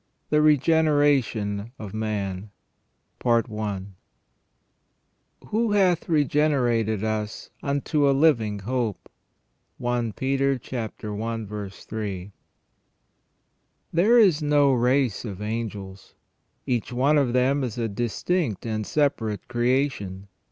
THE 0.31 0.41
REGENERATION 0.41 1.73
OF 1.77 1.93
MAN. 1.93 2.49
*' 2.91 3.21
Who 3.21 3.61
hath 5.73 6.09
regenerated 6.09 7.03
us 7.03 7.51
unto 7.61 8.09
a 8.09 8.09
living 8.09 8.57
hope."— 8.61 9.07
i 9.85 10.13
Peter 10.15 10.53
i. 10.53 10.89
3. 11.69 12.31
THERE 13.93 14.17
is 14.17 14.41
no 14.41 14.73
race 14.73 15.23
of 15.23 15.39
angels; 15.39 16.15
each 16.65 16.91
one 16.91 17.19
of 17.19 17.33
them 17.33 17.63
is 17.63 17.77
a 17.77 17.87
distinct 17.87 18.65
and 18.65 18.87
separate 18.87 19.47
creation. 19.47 20.27